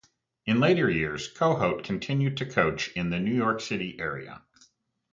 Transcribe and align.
In 0.47 0.59
later 0.59 0.89
years, 0.89 1.31
Kohout 1.31 1.83
continued 1.83 2.35
to 2.37 2.45
coach 2.47 2.87
in 2.93 3.11
the 3.11 3.19
New 3.19 3.35
York 3.35 3.59
City 3.61 3.97
area. 3.99 4.41